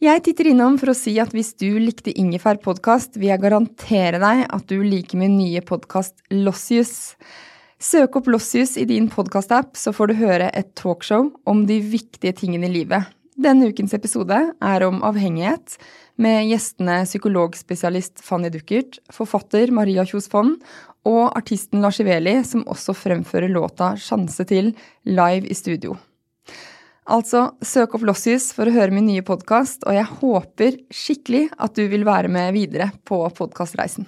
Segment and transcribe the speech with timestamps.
[0.00, 4.16] Jeg titter innom for å si at hvis du likte Ingefær podkast, vil jeg garantere
[4.22, 7.18] deg at du liker min nye podkast Lossius.
[7.76, 12.32] Søk opp Lossius i din podkastapp, så får du høre et talkshow om de viktige
[12.40, 13.12] tingene i livet.
[13.36, 15.76] Denne ukens episode er om avhengighet,
[16.16, 20.56] med gjestene psykologspesialist Fanny Duckert, forfatter Maria Kjos Fonn
[21.04, 24.72] og artisten Lars Iveli, som også fremfører låta 'Sjanse til'
[25.04, 26.00] live i studio.
[27.08, 31.76] Altså, søk opp Lossius for å høre min nye podkast, og jeg håper skikkelig at
[31.78, 34.06] du vil være med videre på podkastreisen.